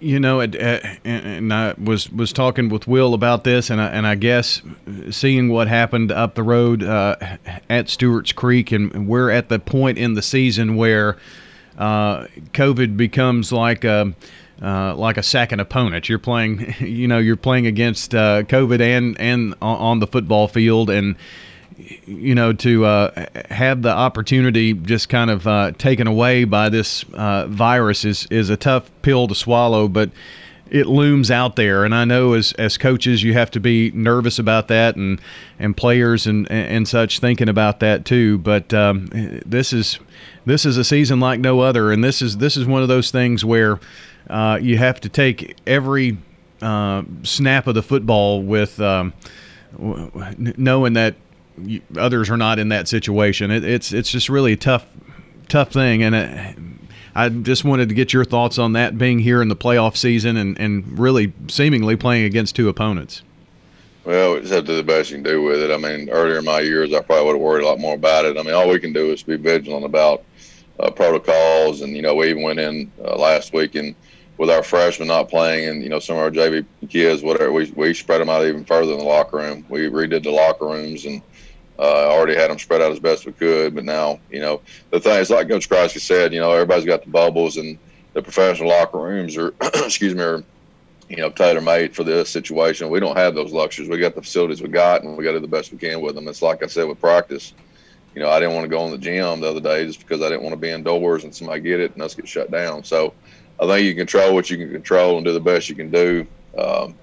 You 0.00 0.20
know, 0.20 0.40
and 0.40 1.52
I 1.52 1.74
was 1.82 2.10
was 2.10 2.32
talking 2.32 2.68
with 2.68 2.86
Will 2.86 3.14
about 3.14 3.44
this, 3.44 3.70
and 3.70 3.80
I, 3.80 3.86
and 3.86 4.06
I 4.06 4.16
guess 4.16 4.60
seeing 5.10 5.48
what 5.48 5.66
happened 5.66 6.12
up 6.12 6.34
the 6.34 6.42
road 6.42 6.82
uh, 6.82 7.16
at 7.70 7.88
Stewart's 7.88 8.32
Creek, 8.32 8.70
and 8.70 9.08
we're 9.08 9.30
at 9.30 9.48
the 9.48 9.58
point 9.58 9.96
in 9.96 10.14
the 10.14 10.20
season 10.20 10.76
where 10.76 11.16
uh, 11.78 12.26
COVID 12.52 12.96
becomes 12.96 13.50
like 13.50 13.84
a 13.84 14.14
uh, 14.62 14.94
like 14.94 15.16
a 15.16 15.22
second 15.22 15.60
opponent. 15.60 16.08
You're 16.08 16.18
playing, 16.18 16.74
you 16.80 17.08
know, 17.08 17.18
you're 17.18 17.36
playing 17.36 17.66
against 17.66 18.14
uh, 18.14 18.42
COVID 18.42 18.80
and 18.80 19.18
and 19.20 19.54
on 19.60 20.00
the 20.00 20.06
football 20.06 20.48
field, 20.48 20.90
and 20.90 21.16
you 21.76 22.34
know, 22.34 22.52
to 22.52 22.84
uh, 22.84 23.26
have 23.50 23.82
the 23.82 23.90
opportunity 23.90 24.72
just 24.74 25.08
kind 25.08 25.30
of 25.30 25.46
uh, 25.46 25.72
taken 25.78 26.06
away 26.06 26.44
by 26.44 26.68
this 26.68 27.04
uh, 27.14 27.46
virus 27.46 28.04
is, 28.04 28.26
is 28.30 28.50
a 28.50 28.56
tough 28.56 28.90
pill 29.02 29.28
to 29.28 29.34
swallow, 29.34 29.88
but 29.88 30.10
it 30.70 30.86
looms 30.86 31.30
out 31.30 31.56
there. 31.56 31.84
And 31.84 31.94
I 31.94 32.04
know 32.04 32.32
as, 32.32 32.52
as 32.52 32.78
coaches, 32.78 33.22
you 33.22 33.34
have 33.34 33.50
to 33.52 33.60
be 33.60 33.90
nervous 33.92 34.38
about 34.38 34.68
that 34.68 34.96
and, 34.96 35.20
and 35.58 35.76
players 35.76 36.26
and, 36.26 36.50
and 36.50 36.88
such 36.88 37.20
thinking 37.20 37.48
about 37.48 37.80
that 37.80 38.04
too. 38.04 38.38
But 38.38 38.72
um, 38.72 39.08
this 39.44 39.72
is, 39.72 39.98
this 40.46 40.64
is 40.64 40.76
a 40.76 40.84
season 40.84 41.20
like 41.20 41.40
no 41.40 41.60
other. 41.60 41.92
And 41.92 42.02
this 42.02 42.22
is, 42.22 42.38
this 42.38 42.56
is 42.56 42.66
one 42.66 42.82
of 42.82 42.88
those 42.88 43.10
things 43.10 43.44
where 43.44 43.78
uh, 44.30 44.58
you 44.60 44.78
have 44.78 45.00
to 45.02 45.08
take 45.08 45.56
every 45.66 46.16
uh, 46.62 47.02
snap 47.22 47.66
of 47.66 47.74
the 47.74 47.82
football 47.82 48.42
with, 48.42 48.80
um, 48.80 49.12
knowing 49.78 50.92
that 50.92 51.16
others 51.96 52.30
are 52.30 52.36
not 52.36 52.58
in 52.58 52.68
that 52.68 52.88
situation. 52.88 53.50
It, 53.50 53.64
it's 53.64 53.92
it's 53.92 54.10
just 54.10 54.28
really 54.28 54.52
a 54.52 54.56
tough 54.56 54.86
tough 55.48 55.72
thing, 55.72 56.02
and 56.02 56.14
it, 56.14 56.56
I 57.14 57.28
just 57.28 57.64
wanted 57.64 57.88
to 57.90 57.94
get 57.94 58.12
your 58.12 58.24
thoughts 58.24 58.58
on 58.58 58.72
that 58.72 58.98
being 58.98 59.20
here 59.20 59.40
in 59.40 59.48
the 59.48 59.56
playoff 59.56 59.96
season 59.96 60.36
and, 60.36 60.58
and 60.58 60.98
really 60.98 61.32
seemingly 61.48 61.96
playing 61.96 62.24
against 62.24 62.56
two 62.56 62.68
opponents. 62.68 63.22
Well, 64.04 64.34
we 64.34 64.40
just 64.40 64.52
have 64.52 64.64
to 64.64 64.72
do 64.72 64.76
the 64.76 64.82
best 64.82 65.10
you 65.10 65.16
can 65.16 65.22
do 65.22 65.42
with 65.42 65.62
it. 65.62 65.70
I 65.70 65.76
mean, 65.78 66.10
earlier 66.10 66.38
in 66.38 66.44
my 66.44 66.60
years, 66.60 66.92
I 66.92 67.00
probably 67.00 67.24
would 67.26 67.36
have 67.36 67.40
worried 67.40 67.64
a 67.64 67.68
lot 67.68 67.78
more 67.78 67.94
about 67.94 68.24
it. 68.24 68.36
I 68.36 68.42
mean, 68.42 68.52
all 68.52 68.68
we 68.68 68.78
can 68.78 68.92
do 68.92 69.12
is 69.12 69.22
be 69.22 69.36
vigilant 69.36 69.84
about 69.84 70.24
uh, 70.78 70.90
protocols, 70.90 71.80
and 71.82 71.96
you 71.96 72.02
know, 72.02 72.14
we 72.14 72.30
even 72.30 72.42
went 72.42 72.58
in 72.58 72.90
uh, 73.02 73.16
last 73.16 73.52
week 73.52 73.76
and 73.76 73.94
with 74.36 74.50
our 74.50 74.62
freshmen 74.64 75.08
not 75.08 75.30
playing, 75.30 75.68
and 75.68 75.82
you 75.82 75.88
know, 75.88 76.00
some 76.00 76.16
of 76.16 76.22
our 76.22 76.30
JV 76.30 76.66
kids, 76.88 77.22
whatever, 77.22 77.52
we 77.52 77.70
we 77.76 77.94
spread 77.94 78.20
them 78.20 78.28
out 78.28 78.44
even 78.44 78.64
further 78.64 78.92
in 78.92 78.98
the 78.98 79.04
locker 79.04 79.36
room. 79.36 79.64
We 79.68 79.88
redid 79.88 80.24
the 80.24 80.32
locker 80.32 80.66
rooms 80.66 81.04
and 81.04 81.22
uh, 81.78 82.08
already 82.08 82.34
had 82.34 82.50
them 82.50 82.58
spread 82.58 82.80
out 82.80 82.92
as 82.92 83.00
best 83.00 83.26
we 83.26 83.32
could, 83.32 83.74
but 83.74 83.84
now, 83.84 84.20
you 84.30 84.40
know, 84.40 84.60
the 84.90 85.00
thing 85.00 85.18
is, 85.18 85.30
like 85.30 85.48
Coach 85.48 85.68
Kreisky 85.68 86.00
said, 86.00 86.32
you 86.32 86.40
know, 86.40 86.52
everybody's 86.52 86.84
got 86.84 87.04
the 87.04 87.10
bubbles, 87.10 87.56
and 87.56 87.78
the 88.12 88.22
professional 88.22 88.68
locker 88.68 88.98
rooms 88.98 89.36
are, 89.36 89.54
excuse 89.60 90.14
me, 90.14 90.22
are, 90.22 90.44
you 91.08 91.16
know, 91.16 91.30
tailor 91.30 91.60
made 91.60 91.94
for 91.94 92.04
this 92.04 92.30
situation. 92.30 92.90
We 92.90 93.00
don't 93.00 93.16
have 93.16 93.34
those 93.34 93.52
luxuries. 93.52 93.88
We 93.88 93.98
got 93.98 94.14
the 94.14 94.22
facilities 94.22 94.62
we 94.62 94.68
got, 94.68 95.02
and 95.02 95.16
we 95.16 95.24
got 95.24 95.32
to 95.32 95.38
do 95.38 95.42
the 95.42 95.48
best 95.48 95.72
we 95.72 95.78
can 95.78 96.00
with 96.00 96.14
them. 96.14 96.28
It's 96.28 96.42
like 96.42 96.62
I 96.62 96.66
said 96.66 96.88
with 96.88 97.00
practice. 97.00 97.52
You 98.14 98.22
know, 98.22 98.30
I 98.30 98.38
didn't 98.38 98.54
want 98.54 98.64
to 98.64 98.68
go 98.68 98.84
in 98.84 98.92
the 98.92 98.98
gym 98.98 99.40
the 99.40 99.50
other 99.50 99.60
day 99.60 99.84
just 99.86 99.98
because 99.98 100.22
I 100.22 100.28
didn't 100.28 100.42
want 100.42 100.52
to 100.52 100.60
be 100.60 100.70
indoors 100.70 101.24
and 101.24 101.34
somebody 101.34 101.60
get 101.60 101.80
it 101.80 101.94
and 101.94 102.02
us 102.02 102.14
get 102.14 102.28
shut 102.28 102.50
down. 102.50 102.84
So 102.84 103.12
I 103.60 103.66
think 103.66 103.84
you 103.84 103.94
control 103.94 104.34
what 104.34 104.48
you 104.50 104.56
can 104.56 104.70
control 104.70 105.16
and 105.16 105.26
do 105.26 105.32
the 105.32 105.40
best 105.40 105.68
you 105.68 105.74
can 105.74 105.90
do. 105.90 106.26
Um, 106.56 106.94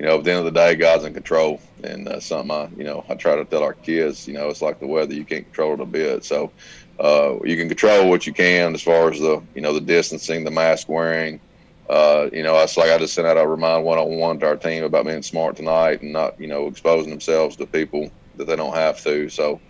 you 0.00 0.06
know, 0.06 0.18
at 0.18 0.24
the 0.24 0.30
end 0.30 0.38
of 0.40 0.46
the 0.46 0.58
day, 0.58 0.76
God's 0.76 1.04
in 1.04 1.12
control, 1.12 1.60
and 1.84 2.08
uh, 2.08 2.20
something 2.20 2.50
I, 2.50 2.70
you 2.74 2.84
know, 2.84 3.04
I 3.10 3.16
try 3.16 3.36
to 3.36 3.44
tell 3.44 3.62
our 3.62 3.74
kids, 3.74 4.26
you 4.26 4.32
know, 4.32 4.48
it's 4.48 4.62
like 4.62 4.80
the 4.80 4.86
weather; 4.86 5.12
you 5.12 5.26
can't 5.26 5.44
control 5.44 5.74
it 5.74 5.80
a 5.82 5.86
bit. 5.86 6.24
So, 6.24 6.54
uh, 6.98 7.36
you 7.44 7.54
can 7.58 7.68
control 7.68 8.08
what 8.08 8.26
you 8.26 8.32
can 8.32 8.74
as 8.74 8.82
far 8.82 9.10
as 9.10 9.20
the, 9.20 9.46
you 9.54 9.60
know, 9.60 9.74
the 9.74 9.80
distancing, 9.82 10.44
the 10.44 10.50
mask 10.50 10.88
wearing. 10.88 11.42
Uh, 11.90 12.30
you 12.32 12.42
know, 12.42 12.58
it's 12.60 12.78
like 12.78 12.90
I 12.90 12.96
just 12.96 13.14
sent 13.14 13.26
out 13.26 13.36
a 13.36 13.46
remind 13.46 13.84
one 13.84 13.98
on 13.98 14.18
one 14.18 14.38
to 14.40 14.46
our 14.46 14.56
team 14.56 14.84
about 14.84 15.04
being 15.04 15.22
smart 15.22 15.56
tonight 15.56 16.00
and 16.00 16.14
not, 16.14 16.32
you 16.38 16.48
know, 16.48 16.66
exposing 16.68 17.10
themselves 17.10 17.56
to 17.56 17.66
people 17.66 18.08
that 18.36 18.46
they 18.46 18.56
don't 18.56 18.74
have 18.74 19.02
to. 19.02 19.28
So, 19.28 19.60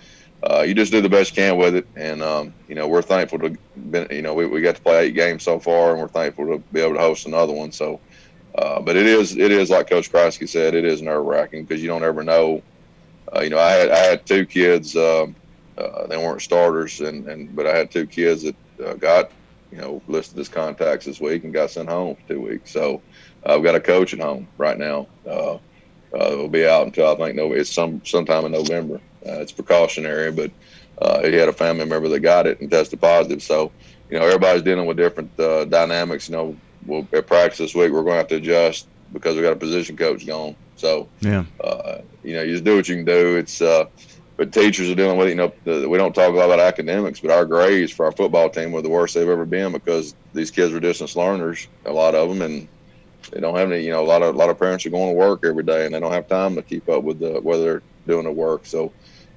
uh, 0.48 0.62
you 0.62 0.74
just 0.74 0.92
do 0.92 1.00
the 1.00 1.08
best 1.08 1.36
you 1.36 1.42
can 1.42 1.56
with 1.56 1.74
it. 1.74 1.88
And 1.96 2.22
um, 2.22 2.54
you 2.68 2.76
know, 2.76 2.86
we're 2.86 3.02
thankful 3.02 3.40
to, 3.40 3.56
been, 3.74 4.06
you 4.12 4.22
know, 4.22 4.34
we, 4.34 4.46
we 4.46 4.60
got 4.62 4.76
to 4.76 4.82
play 4.82 5.06
eight 5.06 5.16
games 5.16 5.42
so 5.42 5.58
far, 5.58 5.90
and 5.90 6.00
we're 6.00 6.08
thankful 6.08 6.46
to 6.46 6.64
be 6.70 6.80
able 6.80 6.94
to 6.94 7.00
host 7.00 7.26
another 7.26 7.52
one. 7.52 7.72
So, 7.72 8.02
uh, 8.60 8.78
but 8.78 8.94
it 8.94 9.06
is 9.06 9.38
it 9.38 9.50
is 9.50 9.70
like 9.70 9.88
Coach 9.88 10.12
Kreisky 10.12 10.46
said, 10.46 10.74
it 10.74 10.84
is 10.84 11.00
nerve 11.00 11.24
wracking 11.24 11.64
because 11.64 11.80
you 11.80 11.88
don't 11.88 12.04
ever 12.04 12.22
know. 12.22 12.62
Uh, 13.34 13.40
you 13.40 13.48
know, 13.48 13.58
I 13.58 13.70
had 13.70 13.90
I 13.90 13.98
had 13.98 14.26
two 14.26 14.44
kids. 14.44 14.94
Um, 14.94 15.34
uh, 15.78 16.06
they 16.08 16.18
weren't 16.18 16.42
starters, 16.42 17.00
and, 17.00 17.26
and 17.26 17.56
but 17.56 17.66
I 17.66 17.74
had 17.74 17.90
two 17.90 18.06
kids 18.06 18.42
that 18.42 18.56
uh, 18.84 18.94
got 18.94 19.30
you 19.70 19.78
know 19.78 20.02
listed 20.06 20.38
as 20.38 20.50
contacts 20.50 21.06
this 21.06 21.22
week 21.22 21.44
and 21.44 21.54
got 21.54 21.70
sent 21.70 21.88
home 21.88 22.16
for 22.16 22.34
two 22.34 22.42
weeks. 22.42 22.70
So 22.70 23.00
I've 23.46 23.62
got 23.62 23.76
a 23.76 23.80
coach 23.80 24.12
at 24.12 24.20
home 24.20 24.46
right 24.58 24.76
now. 24.76 25.08
Uh, 25.26 25.54
uh, 26.12 26.36
will 26.36 26.48
be 26.48 26.66
out 26.66 26.84
until 26.84 27.08
I 27.08 27.14
think 27.14 27.36
no, 27.36 27.52
it's 27.52 27.72
some 27.72 28.04
sometime 28.04 28.44
in 28.44 28.52
November. 28.52 29.00
It's 29.22 29.52
precautionary, 29.52 30.32
but 30.32 30.50
he 31.24 31.34
had 31.34 31.48
a 31.48 31.52
family 31.52 31.86
member 31.86 32.08
that 32.08 32.20
got 32.20 32.46
it 32.46 32.60
and 32.60 32.70
tested 32.70 33.00
positive. 33.00 33.42
So, 33.42 33.72
you 34.10 34.18
know, 34.18 34.26
everybody's 34.26 34.62
dealing 34.62 34.86
with 34.86 34.98
different 34.98 35.34
dynamics. 35.36 36.28
You 36.28 36.36
know, 36.36 36.56
we'll, 36.86 37.06
at 37.12 37.26
practice 37.26 37.58
this 37.58 37.74
week, 37.74 37.92
we're 37.92 38.02
going 38.02 38.14
to 38.14 38.18
have 38.18 38.28
to 38.28 38.36
adjust 38.36 38.88
because 39.12 39.36
we 39.36 39.42
got 39.42 39.52
a 39.52 39.56
position 39.56 39.96
coach 39.96 40.26
gone. 40.26 40.56
So, 40.76 41.08
yeah, 41.20 41.44
uh, 41.62 41.98
you 42.22 42.34
know, 42.34 42.42
you 42.42 42.52
just 42.52 42.64
do 42.64 42.76
what 42.76 42.88
you 42.88 42.96
can 42.96 43.04
do. 43.04 43.36
It's, 43.36 43.60
uh, 43.60 43.86
but 44.36 44.52
teachers 44.52 44.88
are 44.88 44.94
dealing 44.94 45.18
with 45.18 45.26
it. 45.26 45.30
You 45.30 45.36
know, 45.36 45.52
the, 45.64 45.88
we 45.88 45.98
don't 45.98 46.14
talk 46.14 46.32
a 46.32 46.36
lot 46.36 46.46
about 46.46 46.60
academics, 46.60 47.20
but 47.20 47.30
our 47.30 47.44
grades 47.44 47.92
for 47.92 48.06
our 48.06 48.12
football 48.12 48.48
team 48.48 48.72
were 48.72 48.80
the 48.80 48.88
worst 48.88 49.14
they've 49.14 49.28
ever 49.28 49.44
been 49.44 49.72
because 49.72 50.14
these 50.32 50.50
kids 50.50 50.72
were 50.72 50.80
distance 50.80 51.14
learners, 51.14 51.68
a 51.84 51.92
lot 51.92 52.14
of 52.14 52.28
them, 52.28 52.40
and 52.40 52.66
they 53.32 53.40
don't 53.40 53.56
have 53.56 53.70
any. 53.70 53.84
You 53.84 53.90
know, 53.90 54.02
a 54.02 54.06
lot 54.06 54.22
of 54.22 54.34
a 54.34 54.38
lot 54.38 54.48
of 54.48 54.58
parents 54.58 54.86
are 54.86 54.90
going 54.90 55.10
to 55.10 55.14
work 55.14 55.44
every 55.44 55.62
day, 55.62 55.84
and 55.84 55.94
they 55.94 56.00
don't 56.00 56.12
have 56.12 56.26
time 56.26 56.54
to 56.54 56.62
keep 56.62 56.88
up 56.88 57.04
with 57.04 57.18
the 57.18 57.40
whether 57.40 57.64
they're 57.64 57.82
doing 58.06 58.24
the 58.24 58.32
work. 58.32 58.64
So 58.64 58.92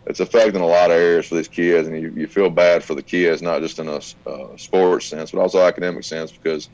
it's 0.05 0.21
affecting 0.21 0.61
a 0.61 0.65
lot 0.65 0.91
of 0.91 0.97
areas 0.97 1.27
for 1.27 1.35
these 1.35 1.47
kids, 1.47 1.87
and 1.87 2.01
you, 2.01 2.13
you 2.15 2.27
feel 2.27 2.49
bad 2.49 2.83
for 2.83 2.95
the 2.95 3.03
kids, 3.03 3.41
not 3.41 3.61
just 3.61 3.79
in 3.79 3.87
a 3.87 3.99
uh, 4.25 4.57
sports 4.57 5.07
sense, 5.07 5.31
but 5.31 5.39
also 5.39 5.65
academic 5.65 6.03
sense, 6.03 6.31
because 6.31 6.69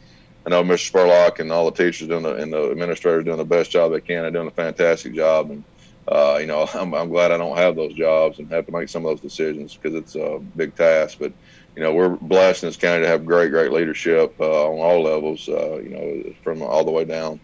I 0.45 0.49
know 0.49 0.63
Mr. 0.63 0.91
Spurlock 0.91 1.39
and 1.39 1.51
all 1.51 1.69
the 1.69 1.83
teachers 1.83 2.07
doing 2.07 2.23
the, 2.23 2.35
and 2.35 2.51
the 2.51 2.71
administrators 2.71 3.25
doing 3.25 3.37
the 3.37 3.45
best 3.45 3.71
job 3.71 3.91
they 3.91 4.01
can. 4.01 4.21
They're 4.21 4.31
doing 4.31 4.47
a 4.47 4.51
fantastic 4.51 5.13
job, 5.13 5.51
and 5.51 5.63
uh, 6.07 6.37
you 6.39 6.47
know 6.47 6.67
I'm, 6.73 6.93
I'm 6.93 7.09
glad 7.09 7.31
I 7.31 7.37
don't 7.37 7.57
have 7.57 7.75
those 7.75 7.93
jobs 7.93 8.39
and 8.39 8.49
have 8.51 8.65
to 8.65 8.71
make 8.71 8.89
some 8.89 9.05
of 9.05 9.11
those 9.11 9.21
decisions 9.21 9.75
because 9.75 9.95
it's 9.95 10.15
a 10.15 10.39
big 10.55 10.75
task. 10.75 11.17
But 11.19 11.33
you 11.75 11.83
know 11.83 11.93
we're 11.93 12.09
blessed 12.09 12.63
in 12.63 12.69
this 12.69 12.77
county 12.77 13.03
to 13.03 13.07
have 13.07 13.25
great, 13.25 13.51
great 13.51 13.71
leadership 13.71 14.33
uh, 14.39 14.69
on 14.69 14.79
all 14.79 15.03
levels. 15.03 15.47
Uh, 15.47 15.77
you 15.77 15.89
know 15.89 16.33
from 16.43 16.61
all 16.61 16.83
the 16.83 16.91
way 16.91 17.05
down. 17.05 17.39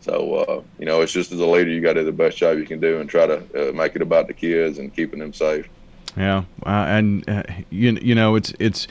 So 0.00 0.34
uh, 0.34 0.62
you 0.78 0.86
know, 0.86 1.02
it's 1.02 1.12
just 1.12 1.32
as 1.32 1.40
a 1.40 1.46
leader, 1.46 1.70
you 1.70 1.80
got 1.80 1.94
to 1.94 2.00
do 2.00 2.06
the 2.06 2.12
best 2.12 2.38
job 2.38 2.56
you 2.56 2.66
can 2.66 2.80
do 2.80 3.00
and 3.00 3.10
try 3.10 3.26
to 3.26 3.70
uh, 3.70 3.72
make 3.72 3.96
it 3.96 4.02
about 4.02 4.26
the 4.26 4.34
kids 4.34 4.78
and 4.78 4.94
keeping 4.94 5.18
them 5.18 5.32
safe. 5.32 5.68
Yeah, 6.16 6.44
uh, 6.64 6.86
and 6.88 7.24
you 7.70 7.98
you 8.00 8.14
know, 8.14 8.34
it's 8.34 8.52
it's 8.58 8.88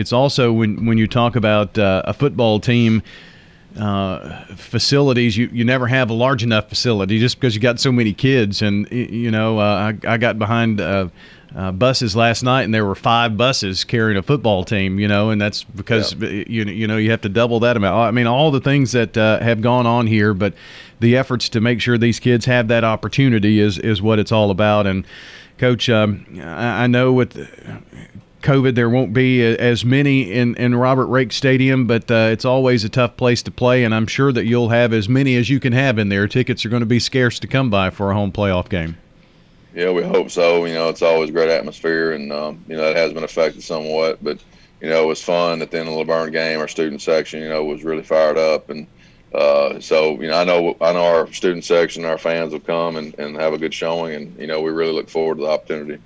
it's 0.00 0.12
also 0.12 0.52
when 0.52 0.86
when 0.86 0.98
you 0.98 1.06
talk 1.06 1.36
about 1.36 1.78
uh, 1.78 2.02
a 2.04 2.12
football 2.12 2.60
team. 2.60 3.02
Uh, 3.78 4.44
facilities 4.56 5.36
you, 5.36 5.48
you 5.52 5.64
never 5.64 5.86
have 5.86 6.10
a 6.10 6.12
large 6.12 6.42
enough 6.42 6.68
facility 6.68 7.20
just 7.20 7.38
because 7.38 7.54
you 7.54 7.60
got 7.60 7.78
so 7.78 7.92
many 7.92 8.12
kids 8.12 8.62
and 8.62 8.90
you 8.90 9.30
know 9.30 9.60
I, 9.60 9.94
I 10.08 10.16
got 10.16 10.40
behind 10.40 10.80
uh, 11.54 11.72
buses 11.72 12.14
last 12.14 12.42
night, 12.42 12.62
and 12.62 12.74
there 12.74 12.86
were 12.86 12.94
five 12.94 13.36
buses 13.36 13.84
carrying 13.84 14.16
a 14.16 14.22
football 14.22 14.64
team. 14.64 14.98
You 14.98 15.08
know, 15.08 15.30
and 15.30 15.40
that's 15.40 15.64
because 15.64 16.14
yeah. 16.14 16.28
you 16.28 16.64
you 16.64 16.86
know 16.86 16.96
you 16.96 17.10
have 17.10 17.20
to 17.22 17.28
double 17.28 17.60
that 17.60 17.76
amount. 17.76 17.96
I 17.96 18.10
mean, 18.10 18.26
all 18.26 18.50
the 18.50 18.60
things 18.60 18.92
that 18.92 19.16
uh, 19.16 19.40
have 19.40 19.60
gone 19.60 19.86
on 19.86 20.06
here, 20.06 20.34
but 20.34 20.54
the 21.00 21.16
efforts 21.16 21.48
to 21.50 21.60
make 21.60 21.80
sure 21.80 21.98
these 21.98 22.20
kids 22.20 22.44
have 22.46 22.68
that 22.68 22.84
opportunity 22.84 23.60
is 23.60 23.78
is 23.78 24.00
what 24.00 24.18
it's 24.18 24.32
all 24.32 24.50
about. 24.50 24.86
And 24.86 25.06
coach, 25.58 25.88
um, 25.88 26.26
I, 26.40 26.84
I 26.84 26.86
know 26.86 27.12
with. 27.12 27.36
COVID, 28.42 28.74
there 28.74 28.88
won't 28.88 29.12
be 29.12 29.42
as 29.42 29.84
many 29.84 30.32
in, 30.32 30.54
in 30.56 30.74
Robert 30.74 31.06
Rake 31.06 31.32
Stadium, 31.32 31.86
but 31.86 32.10
uh, 32.10 32.28
it's 32.32 32.44
always 32.44 32.84
a 32.84 32.88
tough 32.88 33.16
place 33.16 33.42
to 33.42 33.50
play, 33.50 33.84
and 33.84 33.94
I'm 33.94 34.06
sure 34.06 34.32
that 34.32 34.46
you'll 34.46 34.70
have 34.70 34.92
as 34.92 35.08
many 35.08 35.36
as 35.36 35.50
you 35.50 35.60
can 35.60 35.72
have 35.72 35.98
in 35.98 36.08
there. 36.08 36.26
Tickets 36.26 36.64
are 36.64 36.68
going 36.68 36.80
to 36.80 36.86
be 36.86 36.98
scarce 36.98 37.38
to 37.40 37.46
come 37.46 37.70
by 37.70 37.90
for 37.90 38.10
a 38.10 38.14
home 38.14 38.32
playoff 38.32 38.68
game. 38.68 38.96
Yeah, 39.74 39.92
we 39.92 40.02
hope 40.02 40.30
so. 40.30 40.64
You 40.64 40.74
know, 40.74 40.88
it's 40.88 41.02
always 41.02 41.30
great 41.30 41.50
atmosphere, 41.50 42.12
and 42.12 42.32
um, 42.32 42.64
you 42.66 42.76
know 42.76 42.82
that 42.82 42.96
has 42.96 43.12
been 43.12 43.24
affected 43.24 43.62
somewhat. 43.62 44.22
But 44.22 44.42
you 44.80 44.88
know, 44.88 45.04
it 45.04 45.06
was 45.06 45.22
fun 45.22 45.62
at 45.62 45.70
the 45.70 45.78
end 45.78 45.88
of 45.88 45.94
the 45.94 46.04
Vergne 46.04 46.32
game. 46.32 46.58
Our 46.58 46.68
student 46.68 47.02
section, 47.02 47.42
you 47.42 47.48
know, 47.48 47.64
was 47.64 47.84
really 47.84 48.02
fired 48.02 48.38
up, 48.38 48.70
and 48.70 48.86
uh, 49.34 49.78
so 49.78 50.20
you 50.20 50.28
know, 50.28 50.40
I 50.40 50.44
know 50.44 50.76
I 50.80 50.92
know 50.92 51.04
our 51.04 51.32
student 51.32 51.64
section, 51.64 52.04
our 52.04 52.18
fans 52.18 52.52
will 52.52 52.60
come 52.60 52.96
and, 52.96 53.16
and 53.18 53.36
have 53.36 53.52
a 53.52 53.58
good 53.58 53.72
showing, 53.72 54.14
and 54.14 54.38
you 54.38 54.46
know, 54.46 54.60
we 54.60 54.70
really 54.70 54.92
look 54.92 55.08
forward 55.08 55.36
to 55.36 55.44
the 55.44 55.50
opportunity. 55.50 56.02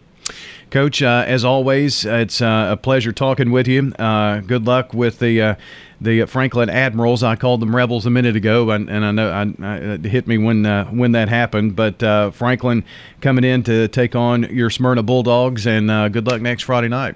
Coach, 0.75 1.03
uh, 1.03 1.23
as 1.25 1.45
always, 1.45 2.05
it's 2.05 2.41
uh, 2.41 2.71
a 2.73 2.77
pleasure 2.77 3.13
talking 3.13 3.53
with 3.53 3.69
you. 3.69 3.93
Uh, 3.97 4.41
good 4.41 4.67
luck 4.67 4.93
with 4.93 5.21
the 5.21 5.41
uh, 5.41 5.55
the 6.01 6.27
Franklin 6.27 6.69
Admirals. 6.69 7.23
I 7.23 7.37
called 7.37 7.61
them 7.61 7.77
Rebels 7.77 8.07
a 8.07 8.11
minute 8.11 8.35
ago, 8.35 8.69
and, 8.73 8.91
and 8.91 9.05
I 9.05 9.13
know 9.13 9.31
I, 9.31 9.65
I, 9.65 9.77
it 9.77 10.05
hit 10.05 10.27
me 10.27 10.37
when 10.37 10.67
uh, 10.67 10.87
when 10.87 11.13
that 11.13 11.29
happened. 11.29 11.77
But 11.77 12.03
uh, 12.03 12.33
Franklin 12.33 12.83
coming 13.21 13.45
in 13.45 13.63
to 13.63 13.87
take 13.87 14.17
on 14.17 14.53
your 14.53 14.69
Smyrna 14.69 15.05
Bulldogs, 15.05 15.65
and 15.65 15.89
uh, 15.93 16.09
good 16.09 16.27
luck 16.27 16.43
next 16.43 16.65
Friday 16.65 16.89
night. 16.89 17.15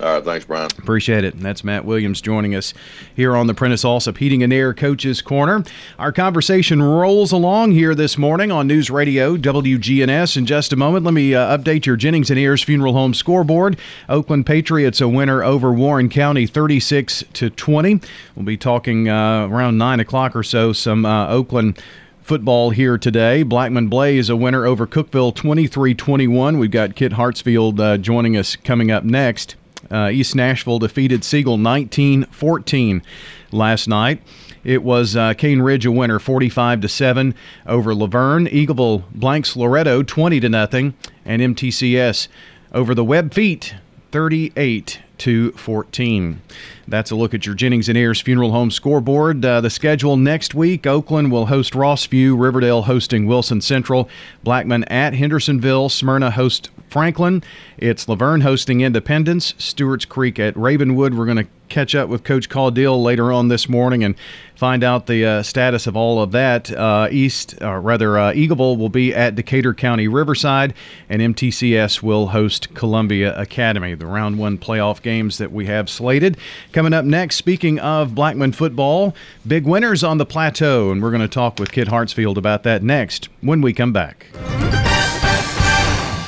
All 0.00 0.14
right, 0.14 0.24
thanks, 0.24 0.46
Brian. 0.46 0.70
Appreciate 0.78 1.22
it. 1.22 1.38
That's 1.38 1.62
Matt 1.62 1.84
Williams 1.84 2.22
joining 2.22 2.54
us 2.54 2.72
here 3.14 3.36
on 3.36 3.46
the 3.46 3.52
Prentice 3.52 3.84
Allsup 3.84 4.16
Heating 4.16 4.42
and 4.42 4.50
Air 4.50 4.72
Coaches 4.72 5.20
Corner. 5.20 5.64
Our 5.98 6.12
conversation 6.12 6.82
rolls 6.82 7.30
along 7.30 7.72
here 7.72 7.94
this 7.94 8.16
morning 8.16 8.50
on 8.50 8.66
News 8.66 8.90
Radio 8.90 9.36
WGNS. 9.36 10.38
In 10.38 10.46
just 10.46 10.72
a 10.72 10.76
moment, 10.76 11.04
let 11.04 11.12
me 11.12 11.34
uh, 11.34 11.58
update 11.58 11.84
your 11.84 11.96
Jennings 11.96 12.30
and 12.30 12.38
Ayers 12.38 12.62
Funeral 12.62 12.94
Home 12.94 13.12
scoreboard. 13.12 13.76
Oakland 14.08 14.46
Patriots 14.46 15.02
a 15.02 15.08
winner 15.08 15.44
over 15.44 15.70
Warren 15.70 16.08
County, 16.08 16.46
36 16.46 17.24
to 17.34 17.50
20. 17.50 18.00
We'll 18.34 18.46
be 18.46 18.56
talking 18.56 19.10
uh, 19.10 19.46
around 19.48 19.76
nine 19.76 20.00
o'clock 20.00 20.34
or 20.34 20.42
so. 20.42 20.72
Some 20.72 21.04
uh, 21.04 21.28
Oakland 21.28 21.78
football 22.22 22.70
here 22.70 22.96
today. 22.96 23.42
Blackman 23.42 23.88
Blaze 23.88 24.30
a 24.30 24.36
winner 24.36 24.64
over 24.64 24.86
Cookeville 24.86 25.34
23 25.34 25.94
21. 25.94 26.58
We've 26.58 26.70
got 26.70 26.96
Kit 26.96 27.12
Hartsfield 27.12 27.78
uh, 27.78 27.98
joining 27.98 28.38
us 28.38 28.56
coming 28.56 28.90
up 28.90 29.04
next. 29.04 29.56
Uh, 29.90 30.10
East 30.10 30.34
Nashville 30.34 30.78
defeated 30.78 31.24
Siegel 31.24 31.58
19 31.58 32.24
14 32.26 33.02
last 33.50 33.88
night. 33.88 34.22
It 34.64 34.82
was 34.82 35.16
uh, 35.16 35.34
Cane 35.34 35.60
Ridge 35.60 35.86
a 35.86 35.92
winner 35.92 36.18
45 36.18 36.82
to 36.82 36.88
7 36.88 37.34
over 37.66 37.94
La 37.94 38.06
Vergne. 38.06 38.46
Eagleville 38.46 39.04
blanks 39.12 39.56
Loretto 39.56 40.02
20 40.02 40.40
to 40.40 40.48
nothing 40.48 40.94
and 41.24 41.42
MTCS 41.42 42.28
over 42.72 42.94
the 42.94 43.04
Webb 43.04 43.34
Feet 43.34 43.74
38 44.12 45.00
to 45.18 45.52
14. 45.52 46.42
That's 46.88 47.10
a 47.10 47.16
look 47.16 47.32
at 47.32 47.46
your 47.46 47.54
Jennings 47.54 47.88
and 47.88 47.96
Ayers 47.96 48.20
Funeral 48.20 48.52
Home 48.52 48.70
scoreboard. 48.70 49.44
Uh, 49.44 49.60
the 49.60 49.70
schedule 49.70 50.16
next 50.16 50.54
week 50.54 50.86
Oakland 50.86 51.32
will 51.32 51.46
host 51.46 51.72
Rossview, 51.72 52.38
Riverdale 52.38 52.82
hosting 52.82 53.26
Wilson 53.26 53.60
Central, 53.60 54.08
Blackman 54.42 54.84
at 54.84 55.14
Hendersonville, 55.14 55.88
Smyrna 55.88 56.30
host 56.32 56.70
Franklin. 56.92 57.42
It's 57.78 58.06
La 58.06 58.14
Vergne 58.14 58.42
hosting 58.42 58.82
Independence, 58.82 59.54
Stewart's 59.56 60.04
Creek 60.04 60.38
at 60.38 60.54
Ravenwood. 60.56 61.14
We're 61.14 61.24
going 61.24 61.38
to 61.38 61.46
catch 61.70 61.94
up 61.94 62.10
with 62.10 62.22
Coach 62.22 62.50
Caudill 62.50 63.02
later 63.02 63.32
on 63.32 63.48
this 63.48 63.66
morning 63.66 64.04
and 64.04 64.14
find 64.56 64.84
out 64.84 65.06
the 65.06 65.24
uh, 65.24 65.42
status 65.42 65.86
of 65.86 65.96
all 65.96 66.20
of 66.20 66.32
that. 66.32 66.70
Uh, 66.70 67.08
East, 67.10 67.54
or 67.62 67.80
rather, 67.80 68.18
uh, 68.18 68.32
Eagleville 68.32 68.76
will 68.76 68.90
be 68.90 69.14
at 69.14 69.34
Decatur 69.34 69.72
County 69.72 70.06
Riverside, 70.06 70.74
and 71.08 71.22
MTCS 71.22 72.02
will 72.02 72.28
host 72.28 72.74
Columbia 72.74 73.34
Academy. 73.40 73.94
The 73.94 74.06
round 74.06 74.38
one 74.38 74.58
playoff 74.58 75.00
games 75.00 75.38
that 75.38 75.50
we 75.50 75.64
have 75.66 75.88
slated. 75.88 76.36
Coming 76.72 76.92
up 76.92 77.06
next, 77.06 77.36
speaking 77.36 77.78
of 77.78 78.14
Blackman 78.14 78.52
football, 78.52 79.14
big 79.46 79.64
winners 79.64 80.04
on 80.04 80.18
the 80.18 80.26
plateau, 80.26 80.92
and 80.92 81.02
we're 81.02 81.10
going 81.10 81.22
to 81.22 81.26
talk 81.28 81.58
with 81.58 81.72
Kit 81.72 81.88
Hartsfield 81.88 82.36
about 82.36 82.64
that 82.64 82.82
next 82.82 83.30
when 83.40 83.62
we 83.62 83.72
come 83.72 83.94
back. 83.94 84.26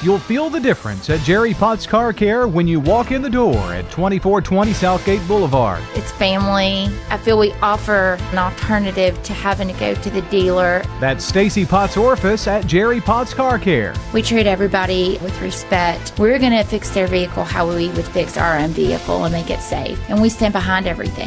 You'll 0.05 0.19
feel 0.19 0.51
the 0.51 0.61
difference 0.61 1.09
at 1.09 1.21
Jerry 1.21 1.55
Potts 1.55 1.87
Car 1.87 2.13
Care 2.13 2.47
when 2.47 2.69
you 2.69 2.79
walk 2.79 3.11
in 3.11 3.23
the 3.23 3.31
door 3.31 3.57
at 3.73 3.85
2420 3.85 4.75
Southgate 4.75 5.27
Boulevard. 5.27 5.83
It's 5.95 6.13
family. 6.13 6.95
I 7.09 7.17
feel 7.17 7.39
we 7.39 7.53
offer 7.63 8.19
an 8.33 8.37
alternative 8.37 9.23
to 9.23 9.33
having 9.33 9.69
to 9.69 9.81
go 9.81 9.95
to 9.95 10.11
the 10.11 10.21
dealer. 10.23 10.83
That's 11.01 11.25
Stacy 11.25 11.65
Potts 11.65 11.97
Orifice 11.97 12.47
at 12.47 12.67
Jerry 12.67 13.01
Potts 13.01 13.33
Car 13.33 13.59
Care. 13.59 13.95
We 14.13 14.21
treat 14.21 14.47
everybody 14.47 15.17
with 15.23 15.41
respect. 15.41 16.13
We're 16.19 16.39
going 16.39 16.53
to 16.53 16.65
fix 16.65 16.91
their 16.91 17.07
vehicle 17.07 17.45
how 17.45 17.67
we 17.67 17.89
would 17.89 18.05
fix 18.05 18.37
our 18.37 18.59
own 18.59 18.73
vehicle 18.73 19.25
and 19.25 19.33
make 19.33 19.49
it 19.49 19.61
safe. 19.61 19.99
And 20.11 20.21
we 20.21 20.29
stand 20.29 20.53
behind 20.53 20.87
everything. 20.87 21.23